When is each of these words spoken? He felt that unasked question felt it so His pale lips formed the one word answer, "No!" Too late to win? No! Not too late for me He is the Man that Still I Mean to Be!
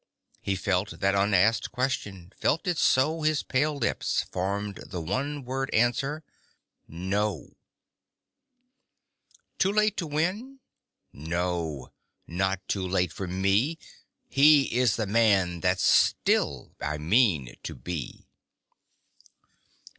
He 0.41 0.55
felt 0.55 0.99
that 0.99 1.13
unasked 1.13 1.71
question 1.71 2.33
felt 2.35 2.65
it 2.65 2.79
so 2.79 3.21
His 3.21 3.43
pale 3.43 3.77
lips 3.77 4.23
formed 4.23 4.77
the 4.87 4.99
one 4.99 5.45
word 5.45 5.69
answer, 5.75 6.23
"No!" 6.87 7.53
Too 9.59 9.71
late 9.71 9.95
to 9.97 10.07
win? 10.07 10.59
No! 11.13 11.93
Not 12.25 12.67
too 12.67 12.87
late 12.87 13.13
for 13.13 13.27
me 13.27 13.77
He 14.27 14.75
is 14.75 14.95
the 14.95 15.05
Man 15.05 15.59
that 15.59 15.79
Still 15.79 16.71
I 16.81 16.97
Mean 16.97 17.53
to 17.61 17.75
Be! 17.75 18.25